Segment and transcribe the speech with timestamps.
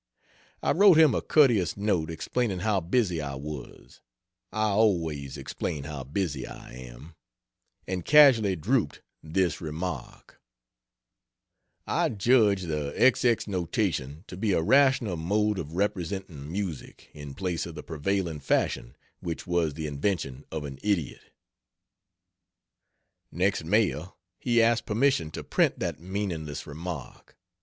[0.63, 4.01] I wrote him a courteous note explaining how busy I was
[4.51, 7.13] I always explain how busy I am
[7.87, 10.41] and casually drooped this remark:
[11.85, 17.35] "I judge the X X notation to be a rational mode of representing music, in
[17.35, 21.31] place of the prevailing fashion, which was the invention of an idiot."
[23.31, 27.37] Next mail he asked permission to print that meaningless remark.